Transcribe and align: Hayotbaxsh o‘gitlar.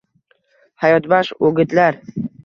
Hayotbaxsh 0.85 1.29
o‘gitlar. 1.49 1.99